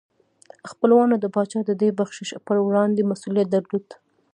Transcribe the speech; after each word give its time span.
خپلوانو 0.71 1.15
د 1.19 1.25
پاچا 1.35 1.59
د 1.65 1.71
دې 1.81 1.89
بخشش 1.99 2.29
په 2.45 2.53
وړاندې 2.67 3.07
مسؤلیت 3.11 3.47
درلود. 3.51 3.87